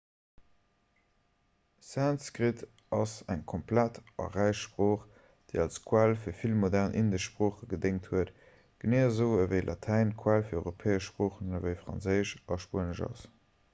[1.87, 2.61] sanskrit
[2.99, 5.03] ass eng ganz komplex a räich sprooch
[5.51, 8.31] déi als quell fir vill modern indesch sproochen gedéngt huet
[8.85, 13.23] genee esou ewéi latäin d'quell fir europäesch sproochen ewéi franséisch a spuenesch ass